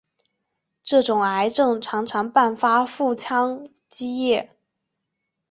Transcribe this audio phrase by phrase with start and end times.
[0.83, 4.49] 这种癌症常常伴发腹腔积液。